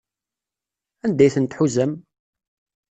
Anda 1.05 1.23
ay 1.25 1.31
tent-tḥuzam? 1.35 1.93